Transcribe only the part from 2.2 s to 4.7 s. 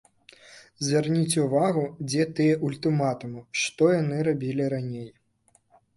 тыя ультыматумы, што яны рабілі